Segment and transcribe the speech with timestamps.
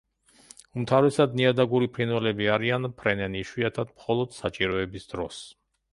[0.79, 5.45] უმთავრესად ნიადაგური ფრინველები არიან, ფრენენ იშვიათად, მხოლოდ საჭიროების დროს.